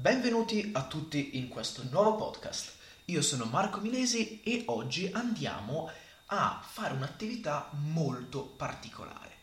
[0.00, 2.72] Benvenuti a tutti in questo nuovo podcast.
[3.04, 5.90] Io sono Marco Milesi e oggi andiamo
[6.24, 9.40] a fare un'attività molto particolare.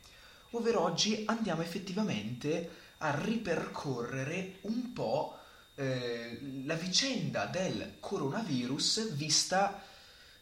[0.52, 5.38] Ovvero oggi andiamo effettivamente a ripercorrere un po'
[5.76, 9.84] eh, la vicenda del coronavirus vista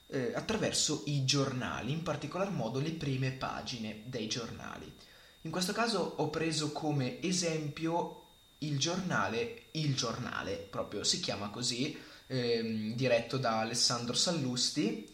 [0.08, 4.90] eh, attraverso i giornali, in particolar modo le prime pagine dei giornali.
[5.42, 8.25] In questo caso ho preso come esempio
[8.60, 15.12] il giornale Il Giornale, proprio si chiama così, ehm, diretto da Alessandro Sallusti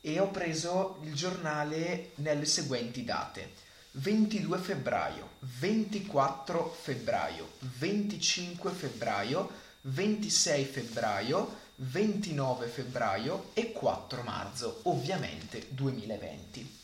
[0.00, 3.68] e ho preso il giornale nelle seguenti date.
[3.92, 9.50] 22 febbraio, 24 febbraio, 25 febbraio,
[9.82, 16.79] 26 febbraio, 29 febbraio e 4 marzo, ovviamente 2020.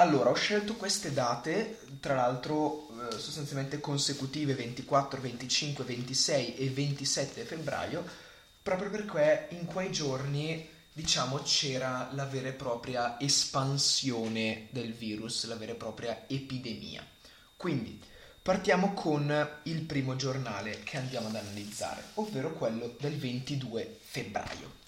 [0.00, 7.42] Allora, ho scelto queste date, tra l'altro eh, sostanzialmente consecutive 24, 25, 26 e 27
[7.44, 8.02] febbraio,
[8.62, 15.56] proprio perché in quei giorni, diciamo, c'era la vera e propria espansione del virus, la
[15.56, 17.06] vera e propria epidemia.
[17.54, 18.00] Quindi,
[18.40, 24.78] partiamo con il primo giornale che andiamo ad analizzare, ovvero quello del 22 febbraio.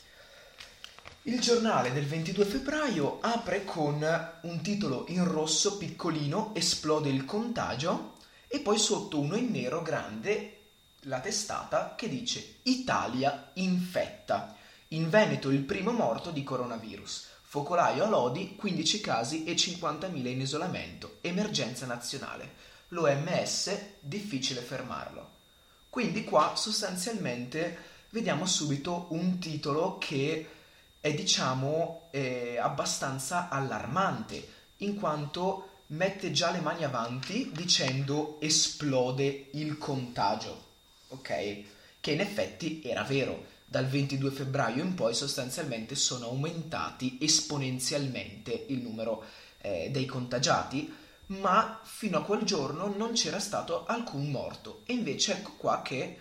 [1.27, 4.05] Il giornale del 22 febbraio apre con
[4.41, 8.15] un titolo in rosso piccolino, esplode il contagio,
[8.49, 10.57] e poi sotto uno in nero grande
[11.03, 14.57] la testata che dice Italia infetta.
[14.89, 17.29] In Veneto il primo morto di coronavirus.
[17.43, 21.19] Focolaio a Lodi, 15 casi e 50.000 in isolamento.
[21.21, 22.55] Emergenza nazionale.
[22.89, 25.31] L'OMS, difficile fermarlo.
[25.89, 27.79] Quindi qua sostanzialmente
[28.11, 30.49] vediamo subito un titolo che
[31.03, 34.47] è diciamo eh, abbastanza allarmante
[34.79, 40.65] in quanto mette già le mani avanti dicendo esplode il contagio,
[41.09, 41.63] ok?
[42.01, 43.51] Che in effetti era vero.
[43.65, 49.25] Dal 22 febbraio in poi sostanzialmente sono aumentati esponenzialmente il numero
[49.59, 50.95] eh, dei contagiati,
[51.27, 54.83] ma fino a quel giorno non c'era stato alcun morto.
[54.87, 56.17] E invece ecco qua che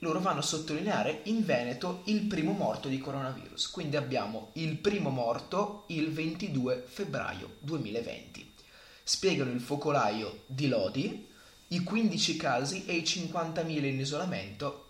[0.00, 3.70] loro vanno a sottolineare in Veneto il primo morto di coronavirus.
[3.70, 8.54] Quindi abbiamo il primo morto il 22 febbraio 2020.
[9.02, 11.28] Spiegano il focolaio di Lodi,
[11.68, 14.88] i 15 casi e i 50.000 in isolamento,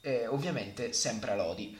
[0.00, 1.76] eh, ovviamente sempre a Lodi.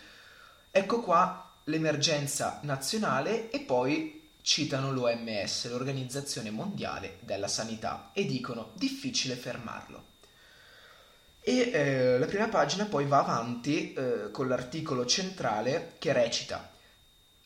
[0.71, 9.37] Ecco qua l'emergenza nazionale e poi citano l'OMS, l'Organizzazione Mondiale della Sanità, e dicono difficile
[9.37, 10.14] fermarlo.
[11.47, 16.73] E eh, la prima pagina poi va avanti eh, con l'articolo centrale che recita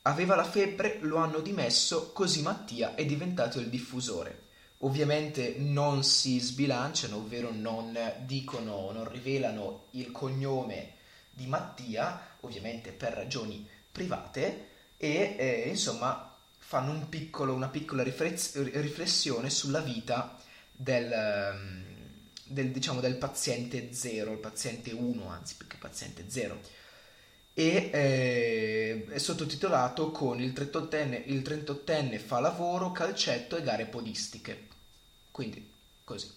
[0.03, 4.47] Aveva la febbre, lo hanno dimesso, così Mattia è diventato il diffusore.
[4.79, 10.95] Ovviamente non si sbilanciano, ovvero non dicono, non rivelano il cognome
[11.31, 19.51] di Mattia, ovviamente per ragioni private, e eh, insomma fanno un piccolo, una piccola riflessione
[19.51, 20.39] sulla vita
[20.73, 21.98] del, ehm,
[22.49, 26.61] del, diciamo, del paziente 0, il paziente 1, anzi più che paziente 0.
[27.55, 34.67] E eh, è sottotitolato con il 38enne, il 38enne fa lavoro, calcetto e gare podistiche.
[35.31, 35.69] Quindi,
[36.05, 36.31] così.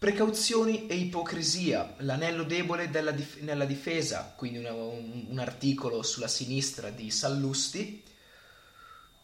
[0.00, 6.88] Precauzioni e ipocrisia, l'anello debole dif- nella difesa, quindi una, un, un, articolo sulla sinistra
[6.88, 8.02] di Sallusti,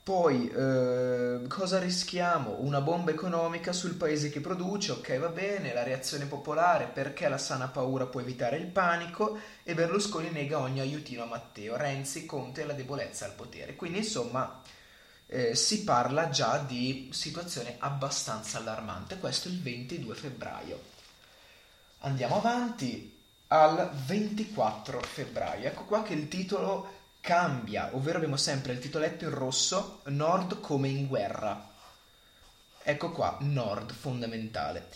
[0.06, 2.58] poi eh, cosa rischiamo?
[2.60, 7.38] Una bomba economica sul paese che produce, ok va bene, la reazione popolare perché la
[7.38, 12.62] sana paura può evitare il panico e Berlusconi nega ogni aiutino a Matteo, Renzi, Conte
[12.62, 13.74] e la debolezza al potere.
[13.74, 14.62] Quindi insomma
[15.26, 20.80] eh, si parla già di situazione abbastanza allarmante, questo il 22 febbraio.
[22.02, 23.12] Andiamo avanti
[23.48, 26.95] al 24 febbraio, ecco qua che il titolo
[27.26, 31.72] cambia, ovvero abbiamo sempre il titoletto in rosso, Nord come in guerra.
[32.84, 34.86] Ecco qua, Nord fondamentale.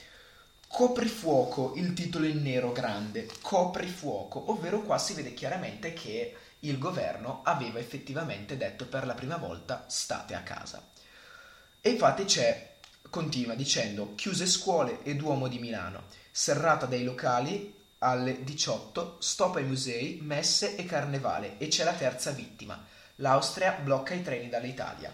[0.68, 7.40] Coprifuoco, il titolo in nero grande, coprifuoco, ovvero qua si vede chiaramente che il governo
[7.42, 10.80] aveva effettivamente detto per la prima volta state a casa.
[11.80, 12.74] E infatti c'è,
[13.10, 19.64] continua dicendo, chiuse scuole e Duomo di Milano, serrata dei locali alle 18 stop ai
[19.64, 22.82] musei, messe e carnevale e c'è la terza vittima.
[23.16, 25.12] L'Austria blocca i treni dall'Italia.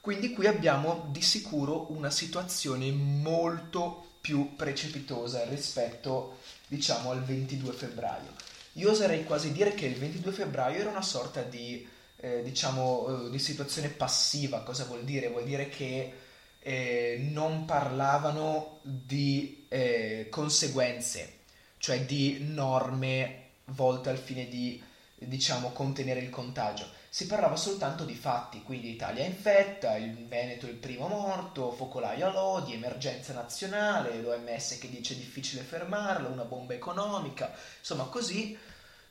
[0.00, 8.32] Quindi qui abbiamo di sicuro una situazione molto più precipitosa rispetto, diciamo, al 22 febbraio.
[8.74, 11.86] Io oserei quasi dire che il 22 febbraio era una sorta di,
[12.16, 14.60] eh, diciamo, eh, di situazione passiva.
[14.60, 15.28] Cosa vuol dire?
[15.28, 16.12] Vuol dire che
[16.60, 21.37] eh, non parlavano di eh, conseguenze
[21.78, 24.82] cioè di norme volte al fine di,
[25.14, 26.86] diciamo, contenere il contagio.
[27.10, 32.32] Si parlava soltanto di fatti, quindi Italia infetta, il Veneto il primo morto, focolaio a
[32.32, 38.56] Lodi, emergenza nazionale, l'OMS che dice difficile fermarlo, una bomba economica, insomma così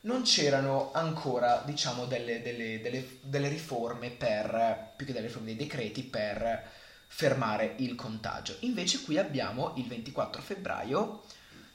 [0.02, 5.66] non c'erano ancora, diciamo, delle, delle, delle, delle riforme per, più che delle riforme, dei
[5.66, 6.70] decreti per
[7.08, 8.56] fermare il contagio.
[8.60, 11.22] Invece qui abbiamo il 24 febbraio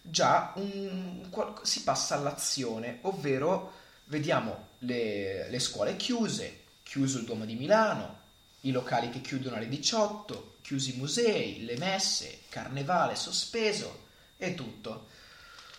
[0.04, 1.28] già un,
[1.64, 3.74] si passa all'azione, ovvero
[4.06, 8.20] vediamo le, le scuole chiuse, chiuso il Duomo di Milano,
[8.62, 14.08] i locali che chiudono alle 18, chiusi i musei, le messe, carnevale sospeso
[14.38, 15.08] e tutto.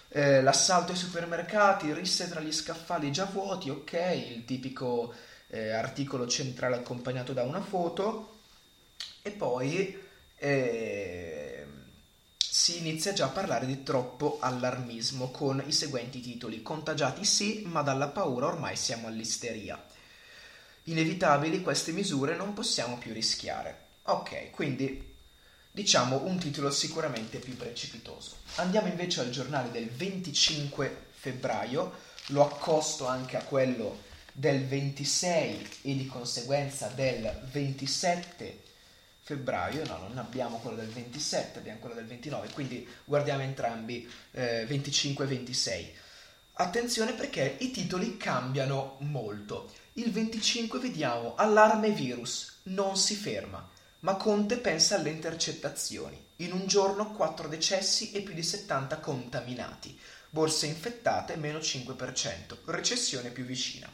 [0.09, 3.93] Eh, l'assalto ai supermercati, risse tra gli scaffali già vuoti, ok,
[4.29, 5.15] il tipico
[5.49, 8.41] eh, articolo centrale accompagnato da una foto
[9.23, 9.99] e poi
[10.37, 11.64] eh,
[12.55, 16.63] si inizia già a parlare di troppo allarmismo con i seguenti titoli.
[16.63, 19.85] Contagiati sì, ma dalla paura ormai siamo all'isteria.
[20.85, 23.87] Inevitabili queste misure non possiamo più rischiare.
[24.05, 25.17] Ok, quindi
[25.69, 28.37] diciamo un titolo sicuramente più precipitoso.
[28.55, 31.93] Andiamo invece al giornale del 25 febbraio,
[32.27, 38.64] lo accosto anche a quello del 26 e di conseguenza del 27
[39.25, 44.67] febbraio, no, non abbiamo quello del 27, abbiamo quello del 29, quindi guardiamo entrambi eh,
[44.67, 45.95] 25 e 26.
[46.57, 49.73] Attenzione perché i titoli cambiano molto.
[49.95, 53.67] Il 25 vediamo allarme virus, non si ferma,
[54.01, 56.23] ma Conte pensa alle intercettazioni.
[56.37, 59.99] In un giorno 4 decessi e più di 70 contaminati.
[60.29, 63.91] Borse infettate meno 5%, recessione più vicina.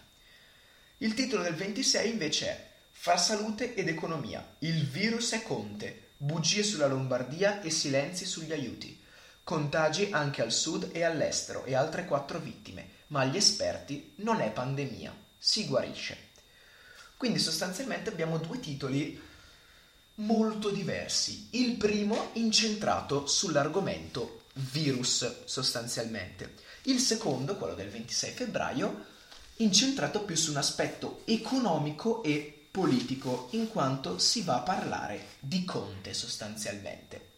[0.99, 2.70] Il titolo del 26 invece è
[3.03, 4.57] Fa salute ed economia.
[4.59, 6.09] Il virus è Conte.
[6.19, 9.03] Bugie sulla Lombardia e silenzi sugli aiuti.
[9.43, 14.51] Contagi anche al sud e all'estero e altre quattro vittime, ma agli esperti non è
[14.51, 15.17] pandemia.
[15.39, 16.29] Si guarisce.
[17.17, 19.19] Quindi sostanzialmente abbiamo due titoli
[20.17, 21.49] molto diversi.
[21.53, 26.53] Il primo incentrato sull'argomento virus sostanzialmente.
[26.83, 29.07] Il secondo, quello del 26 febbraio,
[29.57, 35.67] incentrato più su un aspetto economico e politico, in quanto si va a parlare di
[35.67, 37.33] Conte sostanzialmente.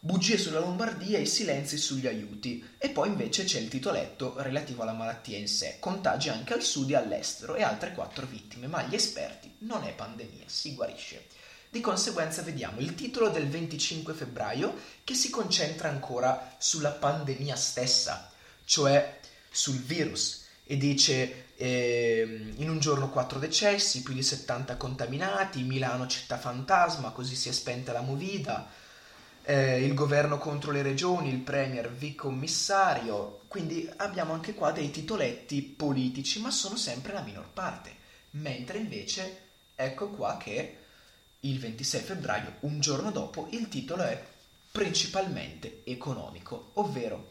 [0.00, 2.70] Bugie sulla Lombardia e silenzi sugli aiuti.
[2.76, 6.90] E poi invece c'è il titoletto relativo alla malattia in sé, contagi anche al sud
[6.90, 11.26] e all'estero e altre quattro vittime, ma gli esperti non è pandemia, si guarisce.
[11.70, 18.32] Di conseguenza vediamo il titolo del 25 febbraio che si concentra ancora sulla pandemia stessa,
[18.64, 25.62] cioè sul virus, e dice eh, in un giorno 4 decessi, più di 70 contaminati,
[25.62, 28.68] Milano città fantasma, così si è spenta la movida,
[29.42, 34.90] eh, il governo contro le regioni, il premier vi commissario, quindi abbiamo anche qua dei
[34.90, 37.94] titoletti politici, ma sono sempre la minor parte,
[38.32, 39.42] mentre invece
[39.76, 40.78] ecco qua che
[41.40, 44.22] il 26 febbraio, un giorno dopo, il titolo è
[44.72, 47.30] principalmente economico, ovvero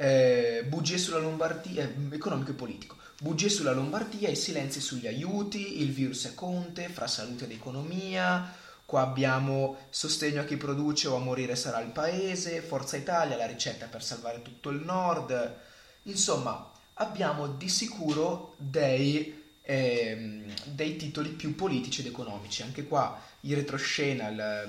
[0.00, 2.96] eh, bugie sulla Lombardia, eh, economico e politico.
[3.20, 8.50] Bugie sulla Lombardia, i silenzi sugli aiuti, il virus è Conte, fra salute ed economia,
[8.86, 13.44] qua abbiamo sostegno a chi produce o a morire sarà il paese, Forza Italia, la
[13.44, 15.56] ricetta per salvare tutto il nord.
[16.04, 22.62] Insomma, abbiamo di sicuro dei, eh, dei titoli più politici ed economici.
[22.62, 24.64] Anche qua in retroscena la,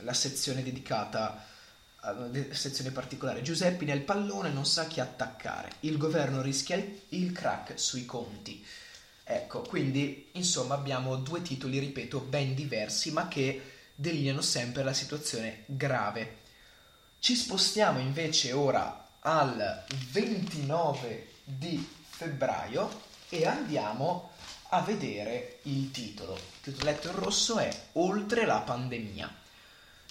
[0.00, 1.50] la sezione dedicata
[2.50, 3.42] sezione particolare.
[3.42, 5.72] Giuseppi nel pallone non sa chi attaccare.
[5.80, 8.64] Il governo rischia il crack sui conti.
[9.24, 13.62] Ecco, quindi insomma abbiamo due titoli, ripeto, ben diversi, ma che
[13.94, 16.38] delineano sempre la situazione grave.
[17.20, 24.32] Ci spostiamo invece ora al 29 di febbraio e andiamo
[24.70, 26.34] a vedere il titolo.
[26.34, 29.41] Il titoletto in rosso è Oltre la pandemia.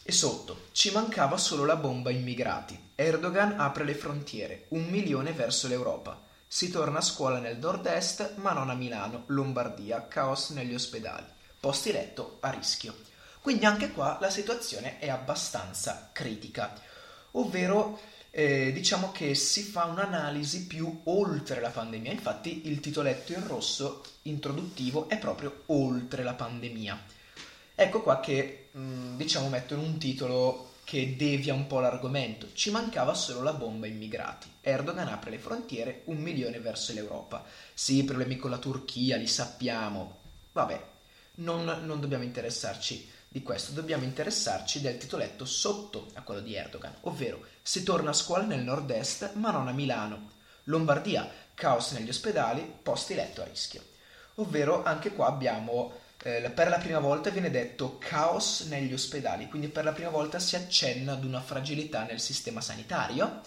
[0.04, 2.90] E sotto, ci mancava solo la bomba immigrati.
[2.96, 6.20] Erdogan apre le frontiere, un milione verso l'Europa.
[6.48, 11.26] Si torna a scuola nel nord-est, ma non a Milano, Lombardia, caos negli ospedali.
[11.60, 12.96] Posti letto a rischio.
[13.42, 16.74] Quindi anche qua la situazione è abbastanza critica,
[17.32, 18.00] ovvero
[18.32, 22.12] eh, diciamo che si fa un'analisi più oltre la pandemia.
[22.12, 27.00] Infatti il titoletto in rosso introduttivo è proprio oltre la pandemia.
[27.76, 32.50] Ecco qua che mh, mm, diciamo mettono un titolo che devia un po' l'argomento.
[32.54, 34.50] Ci mancava solo la bomba immigrati.
[34.62, 37.44] Erdogan apre le frontiere, un milione verso l'Europa.
[37.74, 40.18] Sì, problemi con la Turchia, li sappiamo.
[40.52, 40.84] Vabbè,
[41.36, 46.94] non, non dobbiamo interessarci di questo dobbiamo interessarci del titoletto sotto a quello di Erdogan,
[47.04, 50.32] ovvero si torna a scuola nel nord-est ma non a Milano.
[50.66, 53.82] Lombardia, caos negli ospedali, posti letto a rischio.
[54.36, 59.70] Ovvero anche qua abbiamo eh, per la prima volta viene detto caos negli ospedali, quindi
[59.70, 63.42] per la prima volta si accenna ad una fragilità nel sistema sanitario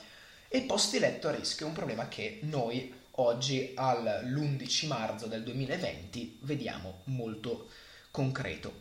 [0.48, 7.00] e posti letto a rischio, un problema che noi oggi all'11 marzo del 2020 vediamo
[7.04, 7.68] molto
[8.10, 8.74] concreto.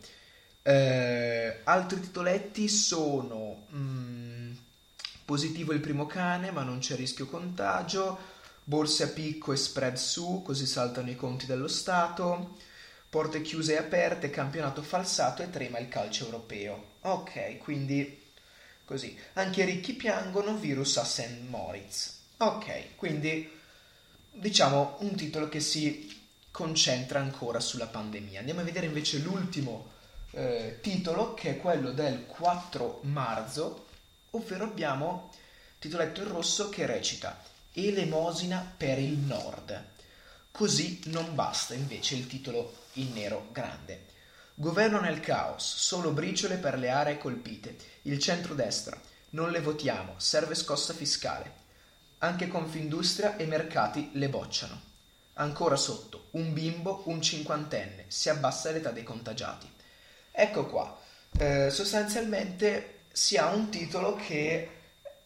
[0.62, 4.52] Eh, altri titoletti sono mm,
[5.24, 8.18] positivo il primo cane ma non c'è rischio contagio,
[8.64, 12.56] borse a picco e spread su così saltano i conti dello Stato,
[13.14, 16.94] porte chiuse e aperte, campionato falsato e trema il calcio europeo.
[17.02, 18.32] Ok, quindi
[18.84, 19.16] così.
[19.34, 21.42] Anche i ricchi piangono, virus a St.
[21.46, 22.22] Moritz.
[22.38, 23.48] Ok, quindi
[24.32, 28.40] diciamo un titolo che si concentra ancora sulla pandemia.
[28.40, 29.92] Andiamo a vedere invece l'ultimo
[30.32, 33.86] eh, titolo che è quello del 4 marzo,
[34.30, 35.30] ovvero abbiamo
[35.78, 37.40] titoletto in rosso che recita
[37.74, 39.84] Elemosina per il Nord.
[40.50, 44.06] Così non basta invece il titolo in nero grande.
[44.54, 47.76] Governo nel caos, solo briciole per le aree colpite.
[48.02, 48.98] Il centro-destra.
[49.30, 51.62] Non le votiamo, serve scossa fiscale.
[52.18, 54.80] Anche Confindustria e mercati le bocciano.
[55.34, 59.68] Ancora sotto, un bimbo, un cinquantenne, si abbassa l'età dei contagiati.
[60.30, 60.96] Ecco qua,
[61.38, 64.68] eh, sostanzialmente si ha un titolo che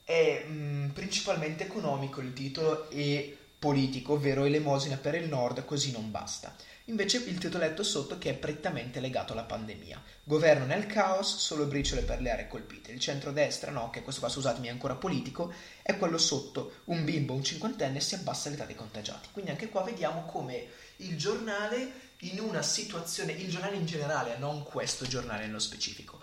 [0.04, 5.92] è mh, mm, principalmente economico il titolo e politico, ovvero elemosina per il nord, così
[5.92, 6.54] non basta.
[6.88, 10.02] Invece il titoletto sotto che è prettamente legato alla pandemia.
[10.24, 12.92] Governo nel caos, solo briciole per le aree colpite.
[12.92, 15.52] Il centro-destra, no, che questo qua scusatemi è ancora politico,
[15.82, 16.80] è quello sotto.
[16.84, 19.28] Un bimbo, un cinquantenne si abbassa l'età dei contagiati.
[19.32, 20.66] Quindi anche qua vediamo come
[20.96, 26.18] il giornale in una situazione, il giornale in generale, non questo giornale nello specifico,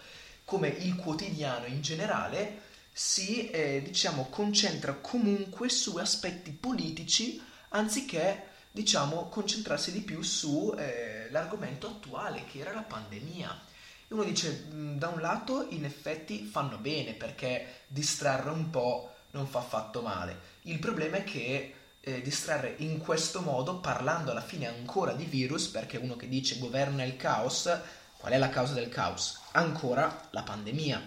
[0.46, 9.30] come il quotidiano in generale si eh, diciamo concentra comunque su aspetti politici anziché diciamo,
[9.30, 13.62] concentrarsi di più sull'argomento eh, attuale che era la pandemia.
[14.06, 14.66] E uno dice,
[14.98, 20.54] da un lato in effetti fanno bene perché distrarre un po' non fa affatto male.
[20.64, 25.68] Il problema è che eh, distrarre in questo modo, parlando alla fine ancora di virus,
[25.68, 27.74] perché uno che dice governa il caos,
[28.18, 29.40] qual è la causa del caos?
[29.52, 31.02] Ancora la pandemia.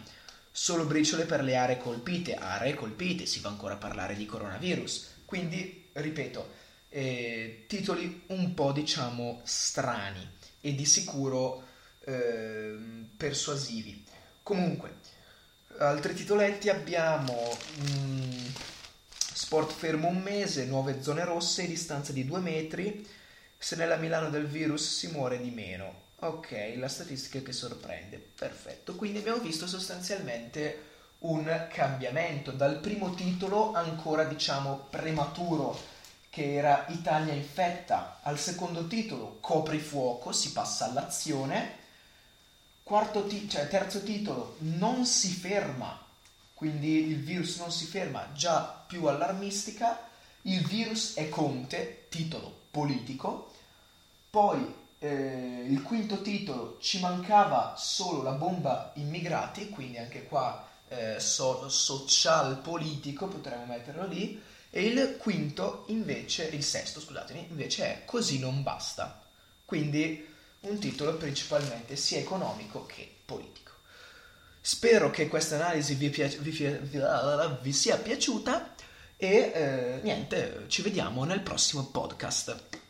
[0.51, 5.17] Solo briciole per le aree colpite, aree colpite, si va ancora a parlare di coronavirus.
[5.27, 10.27] Quindi, ripeto, eh, titoli un po' diciamo strani
[10.61, 11.65] e di sicuro
[12.05, 12.77] eh,
[13.17, 14.05] persuasivi.
[14.43, 14.97] Comunque,
[15.79, 18.47] altri titoletti abbiamo mh, mm,
[19.39, 23.07] Sport fermo un mese, nuove zone rosse, distanza di due metri,
[23.57, 26.07] se nella Milano del virus si muore di meno.
[26.21, 28.19] Ok, la statistica che sorprende.
[28.19, 30.87] Perfetto, quindi abbiamo visto sostanzialmente
[31.21, 35.79] un cambiamento dal primo titolo ancora diciamo prematuro
[36.39, 41.73] che era Italia infetta, al secondo titolo Coprifuoco, si passa all'azione,
[43.27, 46.01] ti- cioè, terzo titolo Non si ferma,
[46.55, 49.99] quindi il virus non si ferma, già più allarmistica,
[50.43, 53.53] il virus è Conte, titolo politico,
[54.31, 61.19] poi eh, il quinto titolo ci mancava solo la bomba immigrati, quindi anche qua eh,
[61.19, 68.05] so- social politico, potremmo metterlo lì, e il quinto invece, il sesto scusatemi, invece è
[68.05, 69.23] Così non basta.
[69.65, 70.27] Quindi
[70.61, 73.73] un titolo principalmente sia economico che politico.
[74.61, 76.51] Spero che questa analisi vi, pia- vi,
[77.61, 78.75] vi sia piaciuta
[79.17, 82.87] e eh, niente, ci vediamo nel prossimo podcast.